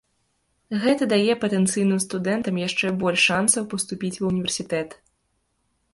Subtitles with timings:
[0.85, 4.89] Гэта дае патэнцыйным студэнтам яшчэ больш шанцаў паступіць ва ўніверсітэт.